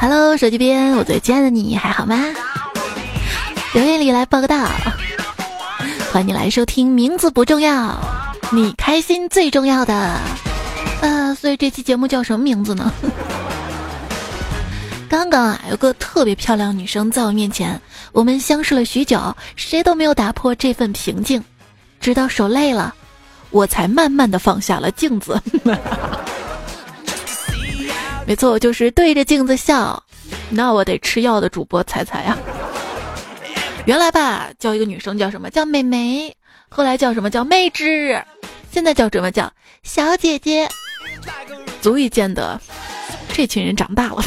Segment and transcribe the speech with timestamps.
[0.00, 2.16] Hello，手机边，我最亲爱的你还好吗？
[3.74, 4.56] 留言里来报个到。
[6.10, 8.00] 欢迎你来收听，名字不重要，
[8.50, 10.18] 你开心最重要的。
[11.02, 12.90] 呃，所以这期节目叫什么名字呢？
[15.06, 17.78] 刚刚啊，有个特别漂亮女生在我面前，
[18.12, 21.44] 我们相视了许久，谁都没有打破这份平静，
[22.00, 22.94] 直到手累了，
[23.50, 25.38] 我才慢慢的放下了镜子。
[28.30, 30.00] 没错，就是对着镜子笑。
[30.50, 32.38] 那我得吃药的主播踩踩呀？
[33.86, 36.32] 原来吧，叫一个女生叫什么叫美眉，
[36.68, 38.22] 后来叫什么叫妹纸，
[38.70, 39.52] 现在叫什么叫
[39.82, 40.68] 小姐姐，
[41.82, 42.60] 足以见得
[43.32, 44.24] 这群人长大了。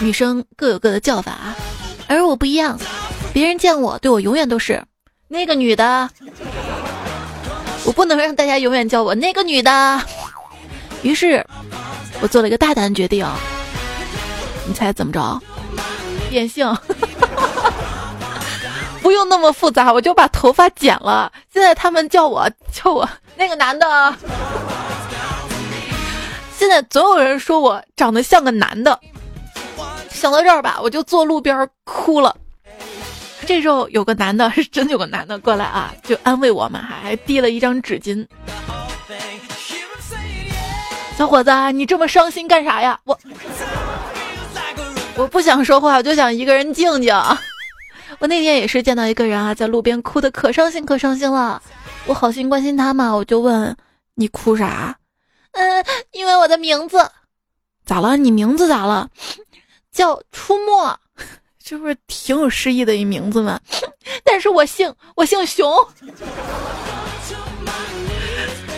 [0.00, 1.54] 女生各有各的叫法，
[2.08, 2.76] 而我不一样，
[3.32, 4.82] 别人见我对我永远都是
[5.28, 6.10] 那个女的。
[7.90, 10.00] 我不能让大家永远叫我那个女的，
[11.02, 11.44] 于是，
[12.20, 13.26] 我做了一个大胆的决定。
[14.64, 15.42] 你猜怎么着？
[16.30, 16.72] 变性，
[19.02, 21.32] 不用那么复杂，我就把头发剪了。
[21.52, 24.14] 现在他们叫我叫我那个男的。
[26.56, 29.00] 现在总有人说我长得像个男的。
[30.10, 32.36] 想到这儿吧，我就坐路边哭了。
[33.50, 38.24] 这时候有个男的，是真有个男的过来啊，就安慰我们，还还递了一张纸巾。
[41.18, 42.96] 小伙子，你这么伤心干啥呀？
[43.02, 43.18] 我
[45.16, 47.12] 我不想说话，我就想一个人静静。
[48.20, 51.60] 我那天也是见到一个人啊，在路边哭的可伤心可伤心了。
[52.06, 53.76] 我好心关心他嘛，我就问
[54.14, 54.96] 你哭啥？
[55.54, 56.98] 嗯，因为我的名字
[57.84, 58.16] 咋了？
[58.16, 59.10] 你名字咋了？
[59.90, 60.96] 叫出没。
[61.70, 63.60] 这不是挺有诗意的一名字嘛？
[64.24, 65.72] 但是我姓我姓熊，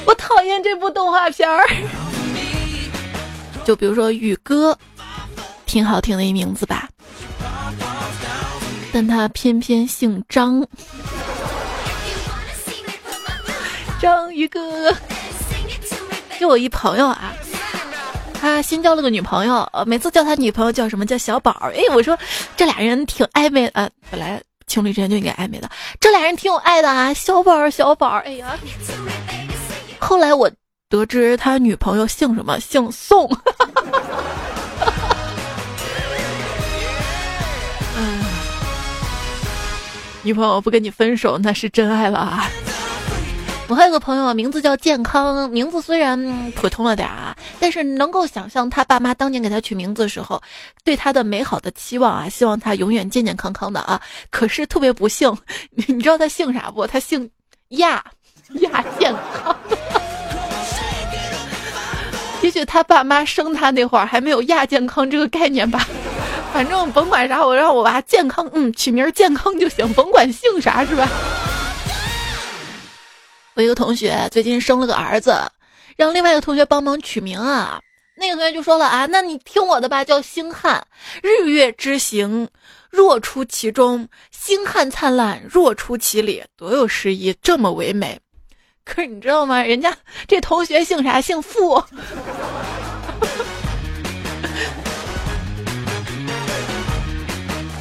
[0.05, 1.67] 我讨厌这部动画片儿。
[3.65, 4.79] 就比如说宇哥，
[5.65, 6.87] 挺好听的一名字吧，
[8.92, 10.63] 但他偏偏姓张，
[13.98, 14.95] 章鱼哥。
[16.39, 17.33] 就我一朋友啊。
[18.42, 21.53] 他新交了个女朋友，呃，每次叫他女朋友叫什么叫小宝？
[21.73, 22.19] 哎，我说
[22.57, 25.70] 这俩人挺暧昧呃，本来情侣之间就应该暧昧的，
[26.01, 28.58] 这俩人挺有爱的啊，小宝儿小宝儿，哎呀。
[30.01, 30.51] 后来我
[30.89, 33.31] 得知他女朋友姓什么，姓宋。
[37.97, 38.25] 嗯，
[40.25, 42.51] 女朋友不跟你分手，那是真爱了啊。
[43.72, 46.20] 我还有个朋友，名字叫健康，名字虽然
[46.55, 50.38] 普通了点啊，但是能够想象他爸妈当年给他取名字的时候，
[50.84, 53.98] 对他的美好的期望啊，希望他永远健健康康的啊。
[54.28, 55.34] 可是特别不幸，
[55.70, 56.86] 你知道他姓啥不？
[56.86, 57.30] 他姓
[57.68, 58.05] 亚，
[58.60, 59.10] 亚健
[59.42, 59.56] 康。
[62.42, 65.89] 也许他爸妈生他那会儿还没有亚健康这个概念吧。
[66.52, 71.08] 反正甭管啥，我让我娃健康，嗯，取名健康就行，甭管姓啥，是吧？
[73.62, 75.34] 一个同学最近生了个儿子，
[75.96, 77.80] 让另外一个同学帮忙取名啊。
[78.14, 80.86] 那个同学就说了啊，那你听我的吧，叫星汉。
[81.23, 82.48] 日月之行，
[82.90, 86.45] 若出其中；星汉灿烂，若出其里。
[86.56, 88.20] 多有诗意，这么唯美。
[88.84, 89.62] 可是你知道吗？
[89.62, 89.96] 人家
[90.28, 91.20] 这同学姓啥？
[91.20, 91.83] 姓傅。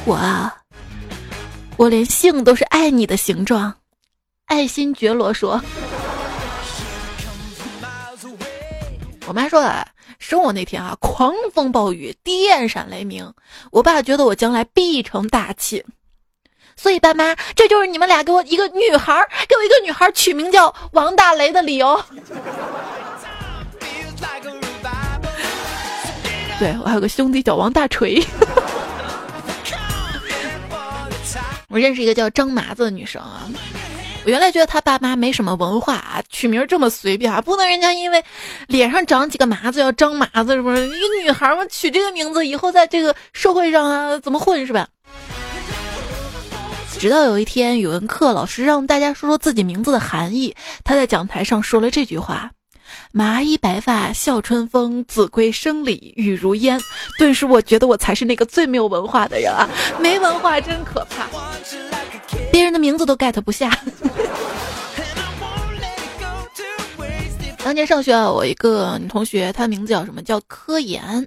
[0.04, 0.56] 我啊，
[1.76, 3.72] 我连姓都是爱你的形状。
[4.52, 5.58] 爱新觉罗说
[9.24, 13.32] ：“我妈说啊，生我那天啊，狂风暴雨，电闪雷鸣。
[13.70, 15.82] 我爸觉得我将来必成大器，
[16.76, 21.98] 所以爸妈，这就是你们俩给我一个女孩，给我一个女孩取名叫王大雷的理由。
[26.58, 28.22] 对我还有个兄弟叫王大锤。
[31.70, 33.48] 我认识一个叫张麻子的女生啊。”
[34.24, 38.22] 我原来觉得他爸妈没什么文化啊，取名这么随便啊，不能人家因为
[38.68, 40.86] 脸上长几个麻子要张麻子是不是？
[40.86, 44.86] 一个女孩嘛，取这个名字以后在这个社会上啊怎么混是吧？
[47.00, 50.54] 直到有一天语文课老师让大家说说自己名字的含义，
[50.84, 52.48] 他在讲台上说了这句话
[53.10, 56.80] ：“麻衣白发笑春风，子规声里雨如烟。”
[57.18, 61.26] 顿时我觉得我才是那个最没有文化的人啊，没文化真可怕。
[62.52, 63.70] 别人的名字都 get 不下。
[67.64, 70.20] 当年上学啊，我一个女同学，她的名字叫什么？
[70.20, 71.26] 叫科研。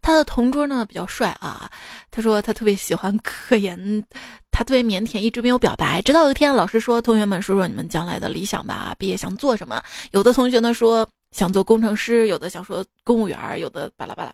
[0.00, 1.68] 她的同桌呢比较帅啊，
[2.10, 4.04] 他说他特别喜欢科研，
[4.50, 6.00] 他特别腼腆，一直没有表白。
[6.02, 9.82] 直到有一天，老师说：“同学们，说说你们将来的理想吧，毕业想做什么？”
[10.12, 14.32] 有的同学呢说：“想做工程师，有的想说公务员，有的巴拉巴拉。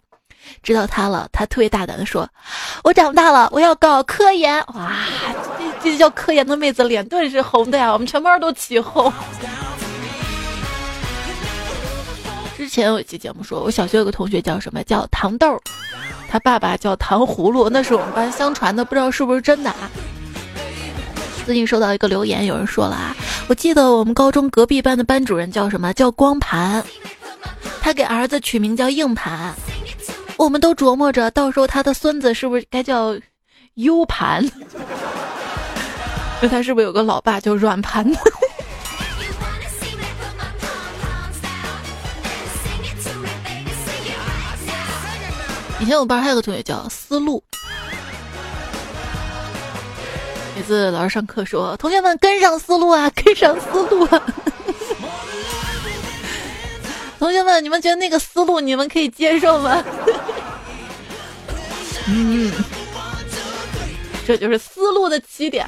[0.63, 2.29] 知道他了，他特别大胆的说
[2.83, 4.97] ：“我长大了，我要搞科研。”哇，
[5.83, 9.13] 这这叫科研的妹子脸顿时红的呀，我们全班都起哄。
[12.57, 15.61] 之前有一期节目说，我小学有个同学叫什么叫糖豆，
[16.29, 19.91] 他爸爸叫糖葫芦，那是我们班相传的，不知道是不是真的啊。
[21.45, 23.15] 最近收到一个留言，有人说了啊，
[23.47, 26.83] 我记得我们高中隔壁班的班主任叫什么叫光盘，
[27.81, 29.55] 他给儿子取名叫硬盘。
[30.39, 33.17] 我们都琢磨着，到时候他的孙子是不是该叫
[33.75, 34.45] U 盘？
[36.43, 38.07] 那他是不是有个老爸叫软盘？
[45.81, 47.43] 以前我班还有个同学叫思路，
[50.57, 54.23] 每次老师上课说：“同学们跟上思路啊，跟上思路啊。”
[57.19, 59.83] 同学们，你们觉得那个思路你们可以接受吗？
[62.09, 62.53] 嗯，
[64.27, 65.67] 这就是思路的起点，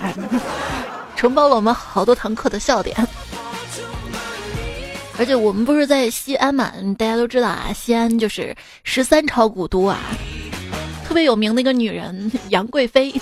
[1.16, 2.96] 承包了我们好多堂课的笑点。
[5.18, 8.54] 而且我们不是在西安嘛，大家都知道啊，西安就是
[8.84, 9.98] 十三朝古都啊，
[11.04, 13.12] 特别有名的一个女人杨贵妃。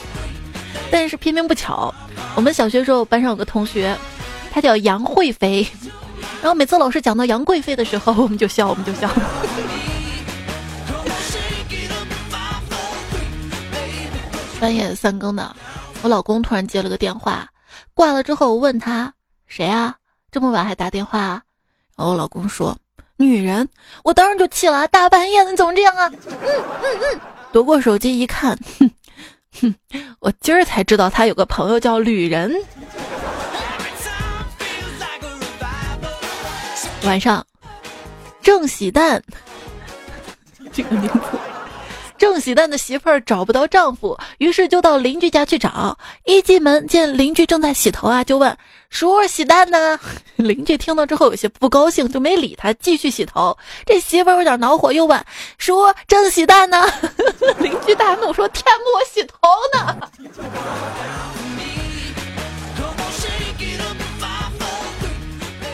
[0.90, 1.94] 但是偏偏不巧，
[2.34, 3.96] 我们小学时候班上有个同学，
[4.52, 5.66] 她叫杨惠妃。
[6.46, 9.10] 然后每次老师讲到杨贵妃的时候，我们就笑，我们就笑。
[14.60, 15.56] 半夜三更的，
[16.02, 17.48] 我老公突然接了个电话，
[17.94, 19.12] 挂了之后我问他
[19.48, 19.96] 谁啊？
[20.30, 21.42] 这么晚还打电话？
[21.96, 22.78] 然后我老公说
[23.16, 23.68] 女人，
[24.04, 26.08] 我当时就气了，大半夜的你怎么这样啊？
[26.30, 27.20] 嗯嗯嗯，
[27.50, 28.88] 夺过手机一看，哼
[29.60, 29.74] 哼，
[30.20, 32.54] 我今儿才知道他有个朋友叫吕人。
[37.06, 37.46] 晚上，
[38.42, 39.22] 郑喜蛋
[40.72, 41.20] 这个名字，
[42.18, 45.96] 郑喜蛋的媳妇儿找不到丈夫，于是就到邻居家去找。
[46.24, 48.58] 一进门见邻居正在洗头啊，就问
[48.90, 49.98] 叔喜蛋呢？
[50.34, 53.56] 邻居听到之后有些不高兴，就没理他，继续洗头。
[53.84, 55.24] 这媳妇儿有点恼火，又问
[55.58, 56.84] 叔郑喜蛋呢？
[57.58, 59.36] 邻居大怒说：“天不，我洗头
[59.72, 59.96] 呢。”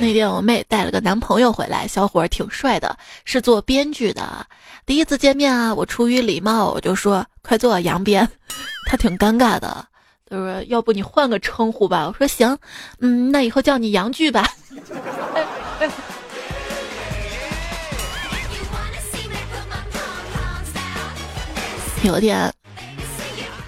[0.03, 4.45] 那天我妹带了个男朋友回来，小伙儿挺帅的，是做编剧的。
[4.85, 8.29] 第一次见面啊，我出于礼貌，我就说快坐杨编。
[8.91, 9.87] 他挺尴尬的，
[10.29, 12.09] 他说要不你换个称呼吧。
[12.09, 12.59] 我说行，
[12.99, 14.53] 嗯，那以后叫你杨剧吧。
[22.03, 22.53] 有天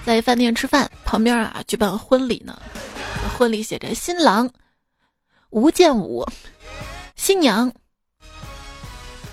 [0.05, 2.61] 在饭店吃饭，旁边啊举办婚礼呢，
[3.39, 4.51] 婚礼写着新郎。
[5.55, 6.27] 吴建武，
[7.15, 7.73] 新娘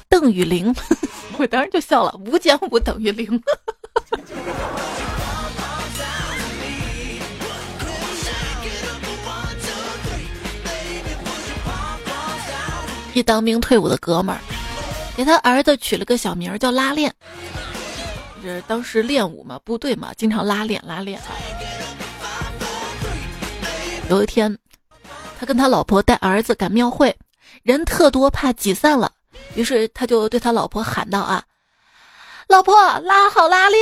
[0.08, 0.72] 邓雨玲，
[1.40, 2.16] 我当时就笑了。
[2.28, 3.26] 吴建武等于零。
[13.16, 14.40] 一当兵退伍的哥们儿，
[15.18, 17.12] 给他儿子取了个小名叫拉练。
[18.44, 21.20] 这当时练武嘛，部队嘛，经常拉练拉练。
[24.08, 24.56] 有一天。
[25.42, 27.18] 他跟他老婆带儿子赶庙会，
[27.64, 29.12] 人特多，怕挤散了，
[29.56, 31.42] 于是他就对他老婆喊道：“啊，
[32.48, 33.82] 老婆拉好拉链。”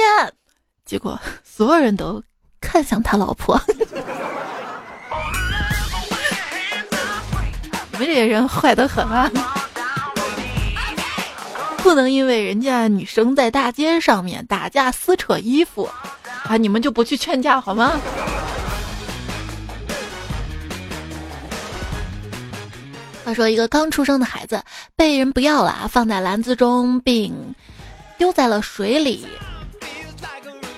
[0.88, 2.24] 结果所有人都
[2.62, 3.62] 看向他老婆。
[7.92, 9.30] 你们这些人坏的很啊！
[11.80, 15.90] 不能因为人家女生在大街上面打架撕扯衣服，
[16.46, 18.00] 啊，你们就不去劝架好吗？
[23.30, 24.60] 他说：“一个刚出生的孩子
[24.96, 27.32] 被人不要了，放在篮子中，并
[28.18, 29.24] 丢在了水里，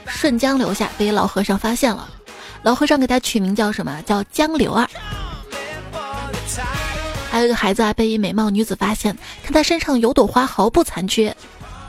[0.06, 2.10] 顺江流下，被老和尚发现了。
[2.62, 4.02] 老和尚给他取名叫什么？
[4.02, 4.86] 叫江流儿。
[7.32, 11.34] 还有一个孩子啊，被一美貌女子发现，看他身上有朵花毫不残缺，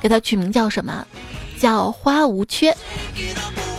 [0.00, 1.04] 给他取名叫什么？
[1.58, 2.72] 叫花无缺。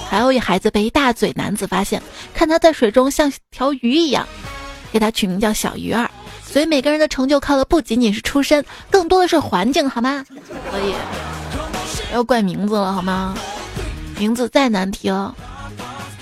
[0.09, 4.27] 还有一孩子被一大嘴男子发现，看他在水中像条鱼一样，
[4.91, 6.11] 给他取名叫小鱼儿。”
[6.53, 10.23] 所以每个人的成就靠的不仅仅是出身，更多的是环境，好吗？
[10.69, 10.93] 所以
[12.09, 13.33] 不要怪名字了，好吗？
[14.19, 15.33] 名字再难听，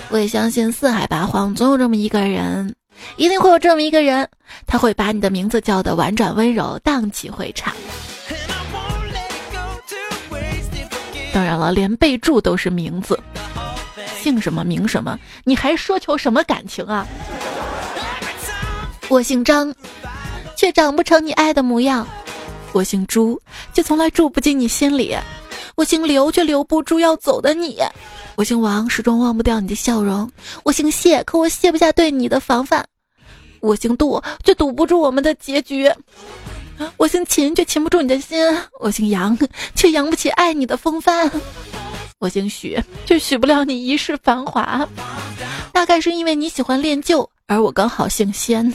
[0.08, 2.74] 我也相信四海八荒总有这么一个人，
[3.18, 4.26] 一定会有这么一个人，
[4.66, 7.76] 他会把你的名字叫的婉转温柔，荡气回肠。
[11.34, 13.20] 当然了，连备注都是名字，
[14.22, 17.06] 姓什么名什么，你还奢求什么感情啊？
[19.10, 19.76] 我姓张。
[20.62, 22.08] 却长不成你爱的模样，
[22.72, 23.42] 我姓朱，
[23.74, 25.18] 却从来住不进你心里；
[25.74, 27.78] 我姓刘，却留不住要走的你；
[28.36, 30.30] 我姓王，始终忘不掉你的笑容；
[30.62, 32.84] 我姓谢，可我卸不下对你的防范；
[33.60, 35.92] 我姓杜，却堵不住我们的结局；
[36.96, 38.38] 我姓秦，却擒不住你的心；
[38.80, 39.36] 我姓杨，
[39.74, 41.28] 却扬不起爱你的风帆；
[42.20, 44.88] 我姓许，却许不了你一世繁华。
[45.74, 48.72] 大概是因为你喜欢恋旧，而我刚好姓仙。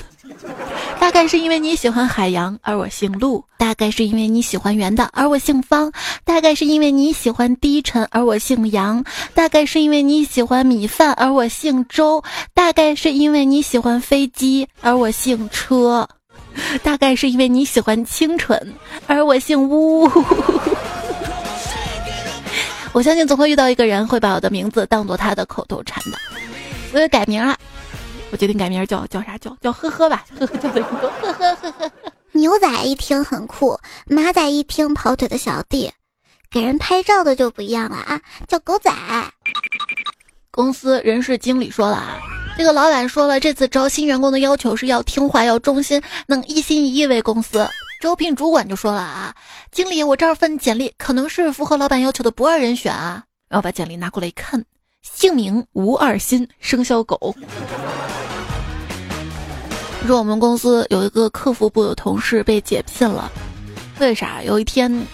[0.98, 5.90] 大概是因为你喜欢海洋，而我姓陆；大概是因为你喜欢圆的，而我姓方；
[6.24, 12.22] 大概是因为你喜欢低沉，而我姓杨；大概是因为你喜欢米饭，而我姓周；
[12.52, 16.06] 大概是因为你喜欢飞机，而我姓车；
[16.82, 18.74] 大概是因为你喜欢清纯，
[19.06, 20.10] 而我姓乌。
[22.92, 26.18] 我相信总会遇到一个人会把我的名字当做他的口头禅的，
[26.92, 27.56] 我要改名了。
[28.30, 29.38] 我决定改名叫叫啥？
[29.38, 31.92] 叫叫呵呵吧，呵呵叫的呵呵呵呵。
[32.32, 35.90] 牛仔一听很酷，马仔一听跑腿的小弟，
[36.50, 38.92] 给人拍照的就不一样了啊，叫狗仔。
[40.50, 42.18] 公司人事经理说了啊，
[42.58, 47.66] 这个老板说了，这次招新员工的要求是要听话、要忠心，能一心一意为公司。
[48.02, 49.34] 招聘主管就说了啊，
[49.70, 53.24] 经理，我这儿份简历可能是符合老板要求的不二人选啊。
[53.48, 54.64] 然后把简历拿过来一看，
[55.02, 57.34] 姓名吴二新，生肖狗。
[60.06, 63.30] 说我们公司有一个客服部的同事被解聘了，
[63.98, 64.42] 为啥？
[64.42, 65.04] 有一天，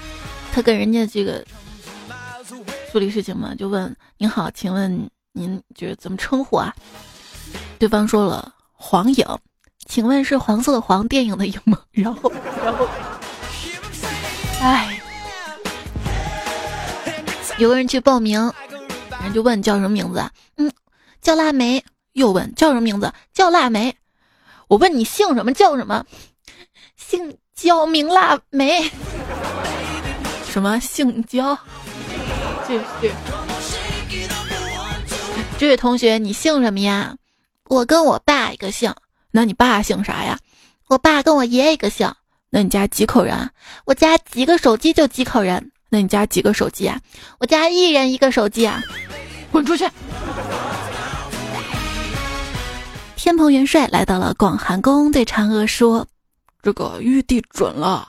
[0.53, 1.45] 他跟人家这个
[2.91, 6.75] 处理事情嘛，就问：“您好，请问您就是怎么称呼啊？”
[7.79, 9.27] 对方说了：“黄影，
[9.87, 12.31] 请问是黄色的黄，电影的影吗？” 然后，
[12.63, 12.87] 然后，
[14.61, 15.01] 哎，
[17.59, 18.39] 有个人去报名，
[19.23, 20.23] 人就问叫什么名字？
[20.57, 20.71] 嗯，
[21.21, 21.83] 叫腊梅。
[22.15, 23.11] 又问叫什么名字？
[23.33, 23.97] 叫腊梅。
[24.73, 26.03] 我问你姓什么叫什么？
[26.97, 28.91] 姓焦，名腊梅。
[30.49, 31.59] 什么姓焦？
[35.59, 37.15] 这位同学，你姓什么呀？
[37.69, 38.95] 我跟我爸一个姓。
[39.31, 40.39] 那你爸姓啥呀？
[40.89, 42.11] 我爸跟我爷爷一个姓。
[42.49, 43.51] 那你家几口人？
[43.85, 45.71] 我家几个手机就几口人。
[45.91, 46.99] 那你家几个手机啊？
[47.41, 48.83] 我家一人一个手机啊。
[49.51, 49.87] 滚出去！
[53.23, 56.05] 天蓬元帅来到了广寒宫，对嫦娥说
[56.61, 58.09] ：“这个玉帝准了，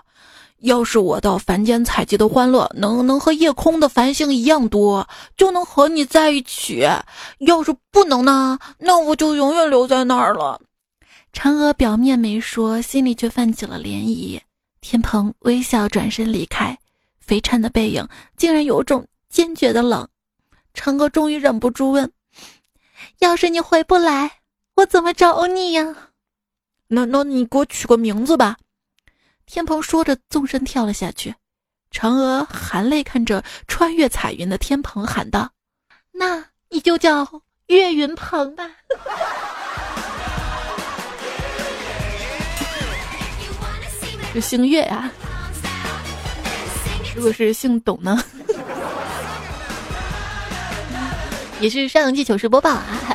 [0.62, 6.82] 要是我到凡间采集的欢乐能能和夜空的繁星一样多，就能和你在一起；
[7.38, 10.60] 要是不能呢，那我就永远留在那儿了。”
[11.32, 14.42] 嫦娥表面没说，心里却泛起了涟漪。
[14.82, 16.76] 天蓬微笑转身离开，
[17.20, 20.08] 肥颤的背影竟然有种坚决的冷。
[20.74, 22.12] 嫦娥终于忍不住问
[23.22, 24.38] ：“要是你回不来？”
[24.76, 25.96] 我怎么找你呀？
[26.88, 28.58] 那那你给我取个名字吧。
[29.46, 31.34] 天蓬说着，纵身跳了下去。
[31.92, 35.52] 嫦娥含泪看着穿越彩云的天蓬，喊道
[36.12, 37.28] ：“那你就叫
[37.68, 38.70] 岳云鹏吧。”
[44.34, 45.12] 就姓岳呀。
[47.16, 48.24] 如果是姓董呢？
[51.62, 53.13] 也是上一季糗事播报啊。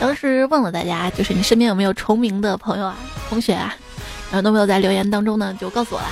[0.00, 2.96] 当时问了大家，就是你身边有没有重名的朋友啊、
[3.28, 3.76] 同学啊，
[4.30, 6.08] 然后都没有在留言当中呢，就告诉我啦。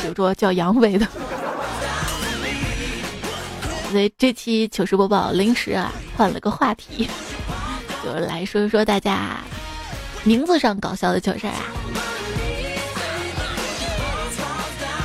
[0.00, 1.06] 比如说叫杨伟的，
[3.90, 7.08] 所以这期糗事播报临时啊换了个话题，
[8.02, 9.36] 就是来说一说大家
[10.24, 11.60] 名字上搞笑的糗事啊。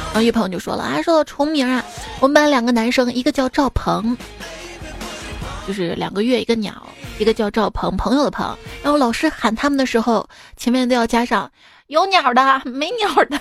[0.05, 1.83] 然后一朋友就说了啊，说到重名啊，
[2.21, 4.17] 我们班两个男生，一个叫赵鹏。
[5.67, 6.73] 就是两个月一个鸟，
[7.19, 8.57] 一个叫赵鹏，朋友的鹏。
[8.83, 10.27] 然后老师喊他们的时候，
[10.57, 11.51] 前面都要加上
[11.87, 13.39] 有鸟的，没鸟的。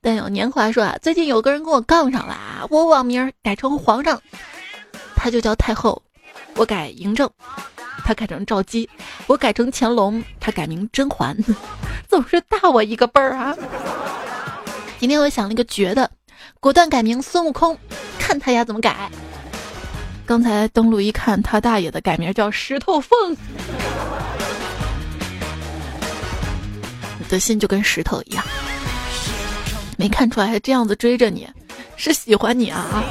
[0.00, 4.20] 但有年华说啊，最近有个人跟我杠上了啊，我网名改成皇上，
[5.14, 6.00] 他就叫太后；
[6.56, 7.30] 我改嬴政，
[8.04, 8.86] 他改成赵姬；
[9.26, 11.36] 我改成乾隆，他改名甄嬛，
[12.08, 13.56] 总是大我一个辈儿啊。
[14.98, 16.10] 今天我想了一个绝的。
[16.64, 17.76] 果断改名孙悟空，
[18.18, 19.10] 看他丫怎么改。
[20.24, 23.36] 刚才登录一看，他大爷的改名叫石头缝。
[27.18, 28.42] 你的心就跟石头一样，
[29.98, 31.46] 没看出来还这样子追着你，
[31.96, 33.04] 是喜欢你啊。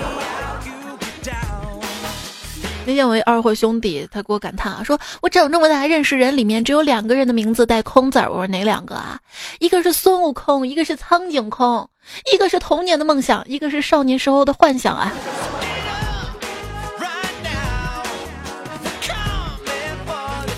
[2.86, 9.18] 那天我二货兄弟，他给我感叹啊，说我长这么大认识人里面只有两个人的名字带空字儿，我说哪两个啊？
[9.60, 11.90] 一个是孙悟空，一个是苍井空，
[12.34, 15.14] 一个是童年的梦想，一个是少年时候的幻想啊。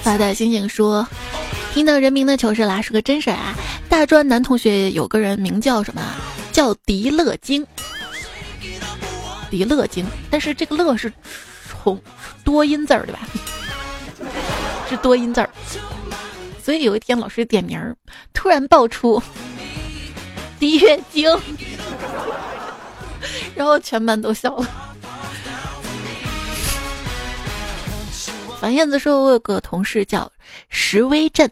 [0.02, 1.08] 发呆星星说，
[1.74, 3.56] 听到人民的糗事啦，是个真事啊！
[3.88, 6.02] 大专男同学有个人名叫什么？
[6.52, 7.66] 叫迪乐京。
[9.52, 11.12] 迪乐京，但是这个乐是
[12.44, 13.20] 多音字儿对吧？
[14.90, 15.50] 是多音字儿。
[16.64, 17.96] 所以有一天老师点名儿，
[18.34, 19.22] 突然爆出
[20.60, 21.30] 迪月经，
[23.56, 24.68] 然后全班都笑了。
[28.60, 30.32] 樊燕子说：“我有个同事叫
[30.70, 31.48] 石威震，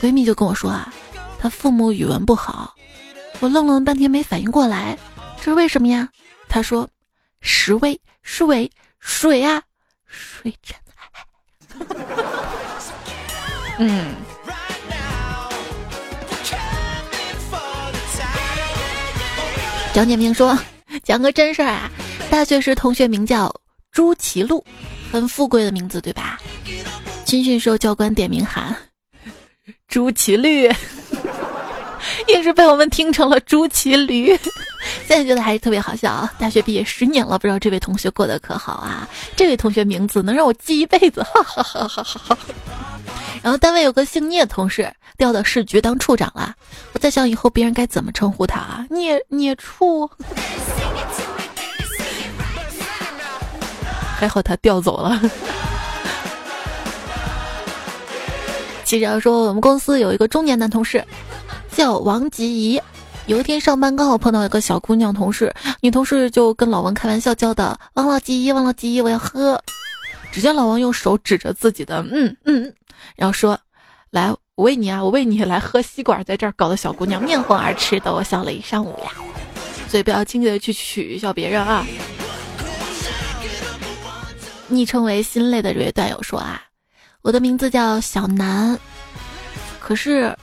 [0.00, 0.90] 闺蜜就跟我说啊，
[1.38, 2.74] 她父母语文不好。
[3.40, 4.96] 我愣了半天没反应过来，
[5.36, 6.08] 这是为什么呀？
[6.48, 6.88] 她说：
[7.40, 9.62] 石威是为水呀，
[10.06, 11.84] 水真爱。
[13.78, 14.14] 嗯。
[19.92, 20.56] 蒋建平说，
[21.02, 21.90] 讲个真事儿啊，
[22.30, 23.52] 大学时同学名叫。”
[23.92, 24.64] 朱祁禄，
[25.10, 26.38] 很富贵的名字，对吧？
[27.26, 28.74] 军训时候教官点名喊
[29.88, 30.70] 朱祁律，
[32.26, 34.28] 也是被我们听成了猪骑驴。
[35.06, 36.32] 现在觉得还是特别好笑啊。
[36.38, 39.08] 大学毕业十年了，不知道这位同学过得可好啊？
[39.36, 42.38] 这位同学名字能让我记一辈子，哈哈哈哈哈哈。
[43.42, 46.54] 然后单位有个姓聂的同事调到市局当处长了，
[46.92, 48.86] 我在想以后别人该怎么称呼他啊？
[48.90, 50.10] 聂聂处。
[54.18, 55.18] 还好他调走了。
[58.84, 61.02] 记者说，我们公司有一个中年男同事，
[61.76, 62.80] 叫王吉怡。
[63.26, 69.62] 有一天上班刚好碰到一个小姑娘同事，女同事就跟老王开玩笑叫的：“王老吉，王老吉，我要喝。”
[70.32, 72.72] 只见老王用手指着自己的嗯嗯，
[73.16, 73.58] 然后说
[74.10, 79.12] ：“来，我喂你啊，我喂你来喝吸管，在这儿搞得小姑娘面红耳赤，的我笑了一上午呀。
[79.88, 81.86] 所以不要轻易的去取笑别人啊。”
[84.68, 86.62] 昵称为心累的这位段友说啊，
[87.22, 88.78] 我的名字叫小南，
[89.80, 90.36] 可是，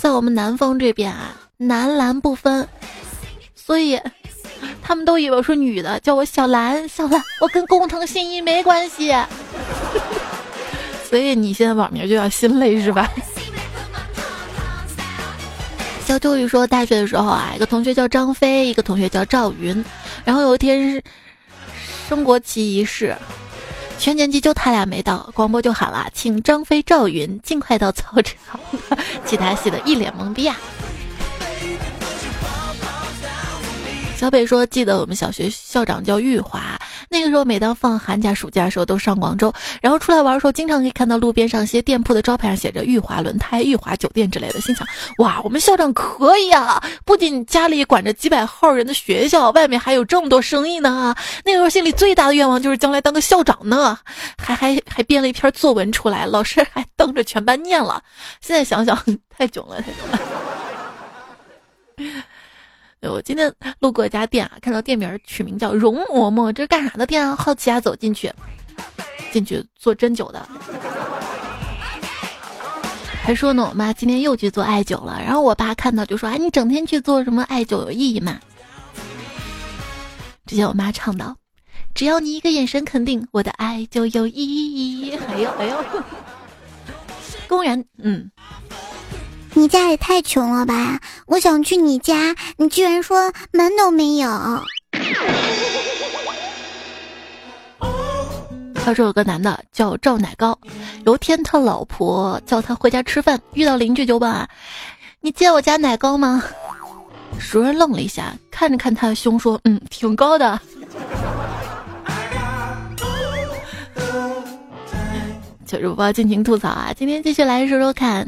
[0.00, 2.66] 在我们南方这边啊，男蓝不分，
[3.54, 4.00] 所以
[4.82, 6.88] 他们都以为我是女的，叫我小兰。
[6.88, 9.14] 小兰，我跟工藤新一没关系，
[11.08, 13.10] 所以你现在网名就叫心累是吧？
[16.06, 19.84] 小秋雨说，大学的时候啊，一个同学叫张飞，一个同学叫赵云，
[20.24, 21.02] 然后有一天是。
[22.08, 23.16] 升国旗仪式，
[24.00, 28.58] 全年级就他俩没到，广播就喊了，请张飞、赵云尽快到操场，
[29.26, 30.56] 其他系的一脸懵逼啊。
[34.20, 36.78] 小北说：“记得我们小学校长叫玉华，
[37.08, 44.60] 那个时候每当放寒假、暑假的时候都上广州，然后出来玩的时候，经常可以看到路边上些店铺的招牌上写着‘玉华轮胎’‘玉华酒店’之类的。
[44.60, 44.86] 心想：
[45.20, 46.84] 哇，我们校长可以啊！
[47.06, 51.14] 不仅家里管着几百号人的学校，外面还有这么多生意呢。
[51.42, 53.98] 那个时候心里最大的愿望就是将来当个校长呢，
[54.36, 58.02] 还还还编了一篇作文出来，老师还当着全班念了。
[58.42, 58.94] 现在想想，
[59.34, 60.18] 太囧了，太囧了。”
[63.08, 67.34] 我今天路过一家店啊，看到店名取名叫“容嬷嬷”，这是干啥的店啊？
[67.34, 68.30] 好奇啊，走进去，
[69.32, 70.46] 进去做针灸的。
[73.22, 75.18] 还说呢，我妈今天又去做艾灸了。
[75.24, 78.38] 然后我爸看到就说：“哎，你整天去做什么艾灸有意义吗？”
[80.44, 81.34] 只见我妈唱道
[81.94, 85.84] ：“只要你一个眼神肯定，我的爱就有意义。”哎呦哎呦，
[87.48, 88.30] 公然嗯。
[89.60, 90.98] 你家也太穷了吧！
[91.26, 94.30] 我想去你家，你居然说门都没有。
[98.74, 100.58] 他说有个男的叫赵奶糕，
[101.04, 104.48] 有天他老婆叫他回家吃饭，遇到邻居就问
[105.20, 106.42] ：“你见我家奶糕吗？”
[107.38, 110.58] 熟人愣了一下，看着看他的胸说：“嗯，挺高的。”
[115.66, 116.94] 小主播尽情吐槽啊！
[116.96, 118.26] 今天继续来说说看。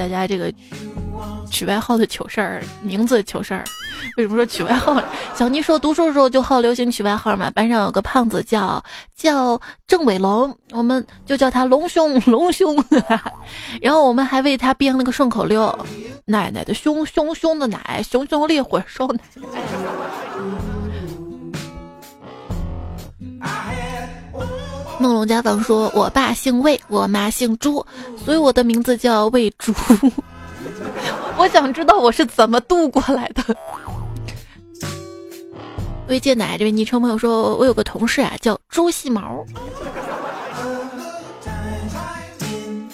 [0.00, 0.50] 大家这个
[1.50, 3.62] 取外号的糗事儿，名字糗事儿，
[4.16, 4.98] 为什么说取外号？
[5.34, 7.50] 小妮说读书的时候就好流行取外号嘛。
[7.50, 8.82] 班上有个胖子叫
[9.14, 12.82] 叫郑伟龙，我们就叫他龙兄龙兄。
[13.82, 15.78] 然后我们还为他编了个顺口溜：
[16.24, 19.20] 奶奶的胸胸胸的奶，熊熊烈火烧奶。
[25.00, 27.84] 梦龙家房说：“我爸姓魏，我妈姓朱，
[28.22, 29.72] 所以我的名字叫魏朱。
[31.38, 33.42] ”我想知道我是怎么度过来的。
[36.06, 39.42] 魏建奶这位昵称朋友说：“我有个同事啊，叫朱细毛。”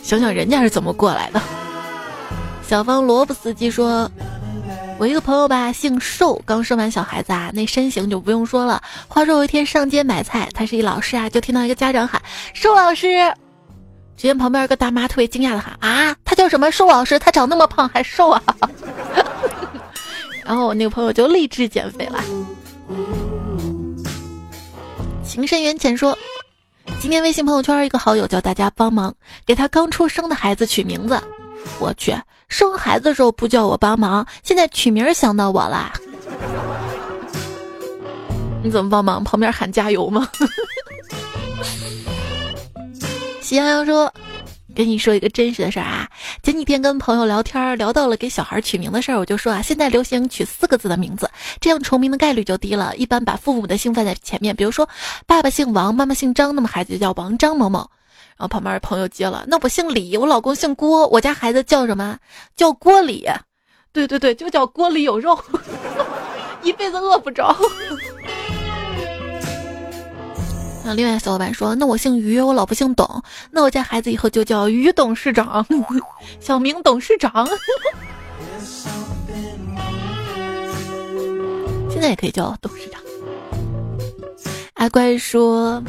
[0.01, 1.42] 想想人家是怎么过来的。
[2.62, 4.09] 小方萝卜司机说。
[4.98, 8.83] 我一个朋友吧，姓瘦，刚生完小孩子啊，那身形就不用说了。
[9.09, 12.20] 话说有一天上街买菜，他是一老师啊，就听到一个家长喊
[12.55, 13.09] ：“瘦老师！”
[14.16, 16.70] 只见旁边一个大妈特别惊讶的喊：“啊，他叫什么？
[16.72, 17.18] 瘦老师？
[17.18, 18.42] 他长那么胖还瘦啊？”
[20.42, 22.24] 然后我那个朋友就立志减肥了。
[25.22, 26.16] 情深缘浅说，
[27.00, 31.20] 今天微信朋友圈一个好友叫大家帮忙给他刚出生的孩子取名字。
[31.79, 32.16] 我去，
[32.48, 35.92] 生孩子的时候不叫我帮忙，现在取名想到我啦？
[38.62, 39.22] 你怎么帮忙？
[39.22, 40.28] 旁边喊加油吗？
[43.40, 44.12] 喜羊羊说
[44.74, 46.09] ：“跟你说一个真实的事儿啊，
[46.42, 51.30] 前几天跟朋友聊天，聊到了给小孩取名的事儿，我就说啊，现在流行取四个字的名字，
[51.61, 52.96] 这样重名的概率就低了。
[52.96, 54.88] 一般把父母的姓放在前面，比如说
[55.26, 57.88] 爸爸姓王，妈妈姓张，那么孩子就叫王张某某。
[58.37, 62.18] 然后旁边的朋友接了，那我姓李，我老公姓郭，我家孩子叫什么？
[62.55, 63.27] 叫郭李。
[63.92, 65.38] 对对对，就叫锅里有肉，
[66.62, 67.57] 一辈子饿不着。
[70.85, 75.66] 那另外小伙伴说：“那我姓于，我老婆姓董，那我家孩子以后就叫于董事长，
[76.38, 77.49] 小明董事长。
[81.90, 83.01] 现在也可以叫董事长。”
[84.76, 85.82] 阿乖说：“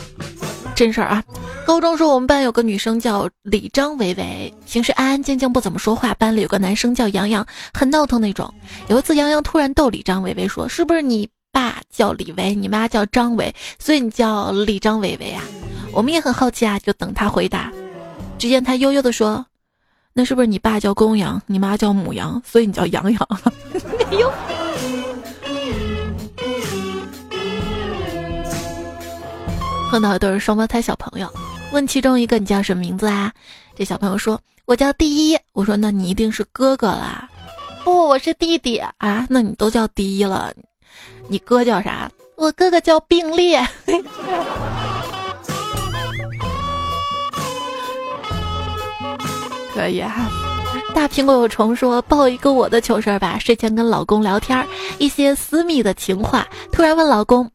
[0.75, 1.23] 真事儿啊，
[1.65, 6.13] 高中时候我们班有个女生叫李张维维，平时安安静静不怎么说话。
[6.15, 8.53] 班里有个男生叫杨洋，很闹腾那种。
[8.87, 15.43] 有一次杨洋突然逗李张维维说：‘是不是你？’”爸叫李维，你妈叫张伟，所以你叫李张伟伟啊？
[15.91, 17.71] 我们也很好奇啊，就等他回答。
[18.37, 19.43] 只见他悠悠地说
[20.13, 23.27] ：“那是不是你爸叫公羊，你妈叫母羊，所以你叫羊羊？”
[24.11, 24.31] 没有。
[29.89, 31.31] 碰到一对双胞胎小朋友，
[31.71, 33.31] 问其中一个你叫什么名字啊？
[33.75, 37.29] 这小朋友说：“我叫第一。”我说：“那你一定是哥哥啦。”
[37.85, 39.25] 不，我是弟弟啊。
[39.29, 40.53] 那你都叫第一了。
[41.27, 42.11] 你哥叫啥？
[42.35, 43.65] 我哥哥叫并列。
[49.73, 50.29] 可以啊。
[50.93, 53.37] 大苹果有虫说报一个我的糗事儿吧。
[53.39, 57.49] 睡前跟老公聊天，一些私密的情话，突然问老公：“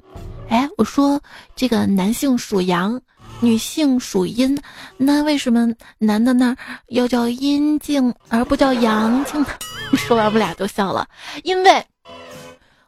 [0.48, 1.20] 哎，我说
[1.56, 3.00] 这个男性属阳，
[3.40, 4.58] 女性属阴，
[4.96, 6.56] 那为什么男的那儿
[6.88, 9.48] 要叫阴茎而不叫阳茎呢？”
[9.96, 11.06] 说完我们俩都笑了，
[11.44, 11.84] 因为。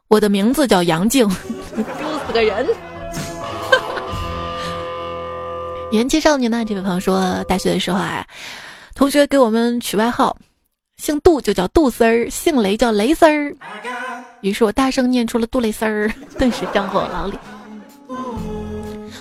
[0.09, 1.27] 我的名字叫杨静，
[1.75, 2.69] 丢死个人。
[5.91, 6.65] 元气少女呢？
[6.65, 8.25] 这位朋友说，大学的时候啊，
[8.95, 10.37] 同学给我们取外号，
[10.97, 13.55] 姓杜就叫杜丝儿，姓雷叫雷丝儿。
[14.41, 17.39] 于是我大声念出了杜蕾丝儿，顿时涨红了老李。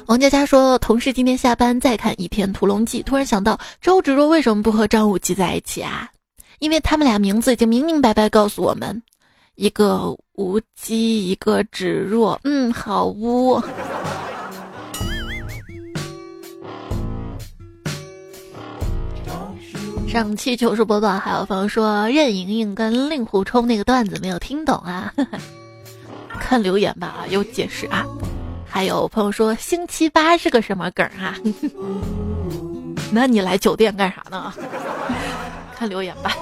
[0.07, 6.09] 王佳佳说，同事今天下班再看一篇《屠龙记》，突然想到周芷若为什么不和张无忌在一起啊？
[6.59, 9.01] 因为他们俩名字已经明明白白告诉我们。
[9.55, 13.61] 一个无机，一个芷若，嗯，好污。
[20.13, 25.11] 上期糗事播报，还有朋友说任盈盈跟令狐冲那个段子没有听懂啊，
[26.39, 28.05] 看留言吧啊，有解释啊。
[28.63, 31.35] 还有朋友说星期八是个什么梗啊？
[33.11, 34.53] 那你来酒店干啥呢？
[35.75, 36.37] 看留言吧。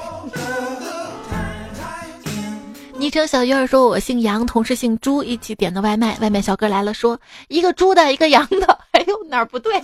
[2.97, 6.17] 昵称小鱼儿说：“我姓杨，同事姓朱，一起点的外卖。
[6.19, 8.77] 外卖小哥来了，说一个猪的，一个羊的。
[8.91, 9.81] 哎呦，哪儿不对？”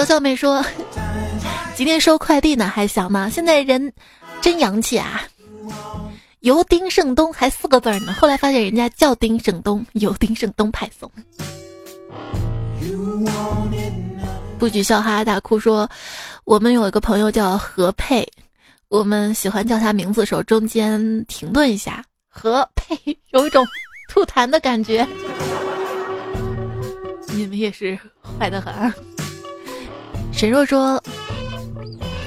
[0.00, 0.64] 高小美说
[1.76, 3.28] ：“今天收快递呢，还想呢。
[3.30, 3.92] 现在人
[4.40, 5.20] 真洋气啊！
[6.38, 8.14] 由丁胜东还四个字呢。
[8.14, 11.12] 后来发现人家叫丁胜东，由丁胜东派送。”
[14.58, 15.86] 不许笑哈哈大哭说。
[16.44, 18.26] 我们有一个朋友叫何佩，
[18.88, 22.02] 我们喜欢叫他名字的时候中间停顿一下。
[22.26, 22.96] 何佩
[23.32, 23.66] 有一种
[24.08, 25.06] 吐痰的感觉。
[27.34, 27.98] 你们也是
[28.38, 28.90] 坏的很。
[30.32, 31.02] 沈若说，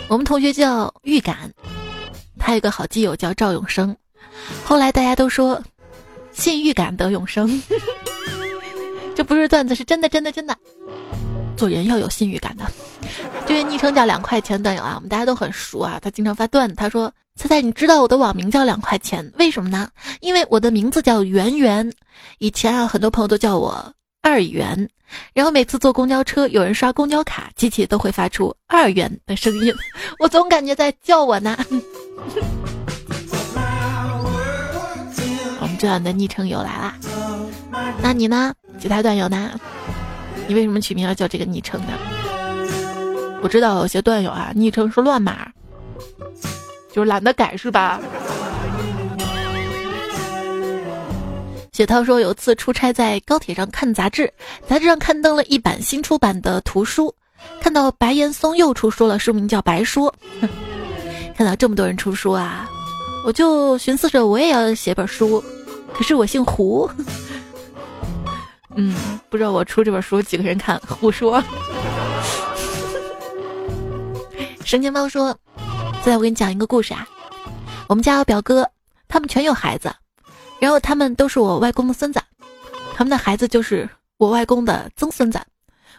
[0.08, 1.52] 我们同学叫预感，
[2.38, 3.96] 他有个好基友叫赵永生，
[4.64, 5.62] 后来大家都说
[6.32, 7.62] 信预感得永生，
[9.16, 10.56] 这不是段子，是真的，真的，真的。
[11.56, 12.66] 做人要有信誉感的。
[13.46, 16.00] 这位昵称叫两块钱段友啊，我们大家都很熟啊。
[16.02, 19.90] 他经常发段子，他说：“猜猜你知道我的网名叫两块钱，为什么呢？
[20.20, 21.92] 因为我的名字叫圆圆。
[22.40, 24.90] 以前啊，很多朋友都叫我二元。
[25.34, 29.72] 然后每次坐公交车，有人刷公交卡，机器都会发出二元的声音，
[30.18, 31.56] 我总感觉在叫我呢。
[35.62, 36.98] 我们这样的昵称又来啦。
[38.02, 38.56] 那你呢？
[38.80, 39.52] 其他段友呢？
[40.48, 41.94] 你为什么取名要叫这个昵称呢？
[43.44, 45.52] 我知道有些段友啊，昵称是乱码，
[46.92, 48.02] 就是懒得改是吧？
[51.74, 54.32] 雪涛说，有次出差在高铁上看杂志，
[54.68, 57.14] 杂志上刊登了一版新出版的图书，
[57.60, 60.14] 看到白岩松又出书了，书名叫《白说》。
[61.36, 62.70] 看到这么多人出书啊，
[63.26, 65.44] 我就寻思着我也要写本书，
[65.92, 66.88] 可是我姓胡。
[68.78, 70.80] 嗯，不知道我出这本书几个人看？
[70.88, 71.44] 胡说。
[74.64, 75.36] 生煎包说
[76.04, 77.08] ：“现在我给你讲一个故事啊，
[77.88, 78.70] 我们家有表哥，
[79.08, 79.92] 他们全有孩子，
[80.64, 82.22] 然后他们都是我外公的孙子，
[82.96, 85.38] 他们的孩子就是我外公的曾孙子。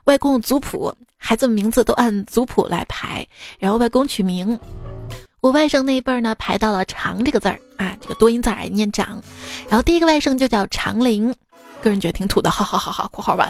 [0.05, 3.27] 外公族谱，孩子名字都按族谱来排，
[3.59, 4.59] 然后外公取名。
[5.43, 9.23] 我外甥那一辈儿呢，排到了‘长’这个字儿啊，这个多音字儿念‘长’，
[9.69, 11.35] 然后第一个外甥就叫长林。”
[11.85, 13.47] 个人觉得挺土的，好好好好，括号完。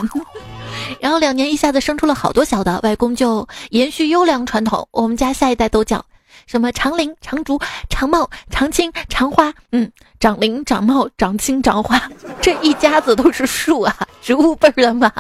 [0.99, 6.05] 然后两年一下子生出了好多小的，外公就延续优良传统，我们家下一代都叫
[6.47, 12.01] 什么长林、长竹、长茂、长青、长花，嗯，长林、长茂、长青、长花，
[12.41, 15.11] 这一家子都是树啊，植物辈的嘛。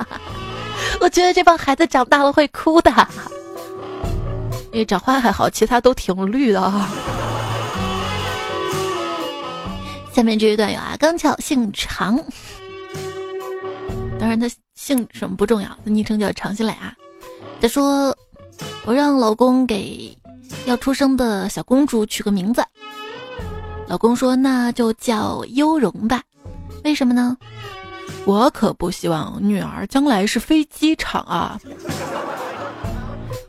[1.00, 2.90] 我觉得这帮孩子长大了会哭的，
[4.72, 6.90] 因为长花还好，其他都挺绿的啊。
[10.12, 12.16] 下面这一段有啊，刚巧姓长。
[14.18, 16.94] 当然，他姓什么不重要，昵称叫常新磊啊。
[17.60, 18.16] 他说
[18.86, 20.16] ：“我让老公给
[20.66, 22.64] 要出生的小公主取个名字。”
[23.88, 26.22] 老公说：“那就叫优容吧。”
[26.84, 27.36] 为什么呢？
[28.24, 31.60] 我可不希望女儿将来是飞机场啊。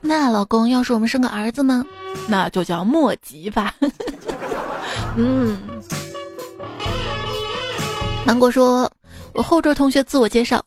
[0.01, 1.85] 那老公，要是我们生个儿子呢？
[2.27, 3.73] 那就叫莫吉吧。
[5.15, 5.57] 嗯。
[8.25, 8.91] 芒果说。
[9.33, 10.63] 我后桌同学自我介绍，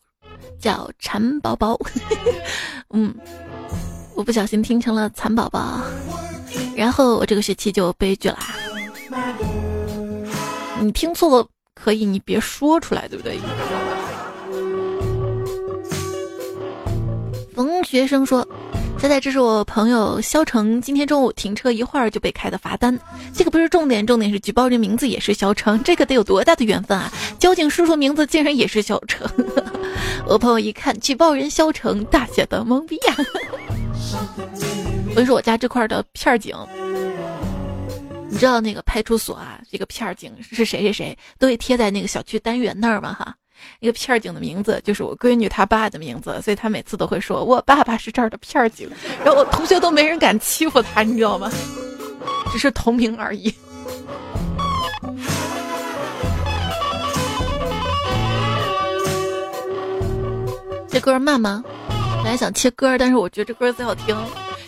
[0.59, 1.75] 叫蚕宝宝。
[2.93, 3.11] 嗯，
[4.19, 5.79] 我不小心听成了蚕宝宝，
[6.75, 8.37] 然后我这个学期就悲剧了。
[10.81, 13.39] 你听错了可以，你别说出来，对不对？
[17.55, 18.45] 冯学生说。
[18.97, 22.99] 猜猜这是我朋友肖成，今天中午停车一会儿就被开的罚单。
[23.33, 27.09] 这个不是重点，重点是举报人名字也是肖成，这个得有多大的缘分啊！
[27.39, 29.25] 交警叔叔名字竟然也是肖成，
[30.27, 33.15] 我朋友一看举报人肖成，大写的懵逼呀！
[34.11, 36.55] 我跟你说，我家这块的片警，
[38.29, 43.13] 你知道那个派出所啊，这个片警是谁谁谁，都会贴在那个小区单元那儿嘛？
[43.13, 43.35] 哈。
[43.81, 48.89] 一个片儿警的名字就是我闺女她爸的名字，所以她每次都会说我爸爸是这儿的片儿警，
[49.23, 51.51] 然后我同学都没人敢欺负他，你知道吗？
[52.51, 53.53] 只是同名而已。
[60.87, 61.63] 这歌慢吗？
[62.21, 64.15] 本来想切歌，但是我觉得这歌最好听。